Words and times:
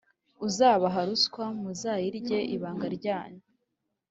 uzabaha 0.47 0.99
ruswa 1.07 1.43
muzayirye 1.61 2.37
ibanga 2.55 2.87
ryanyu 2.97 3.43